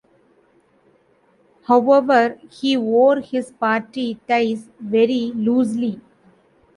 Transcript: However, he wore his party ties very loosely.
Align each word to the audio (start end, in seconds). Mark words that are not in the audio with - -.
However, 1.67 2.39
he 2.49 2.75
wore 2.75 3.19
his 3.19 3.51
party 3.51 4.19
ties 4.27 4.67
very 4.79 5.31
loosely. 5.35 6.01